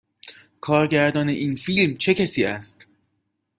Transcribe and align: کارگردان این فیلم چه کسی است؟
کارگردان 0.61 1.29
این 1.29 1.55
فیلم 1.55 1.97
چه 1.97 2.13
کسی 2.13 2.43
است؟ 2.43 2.87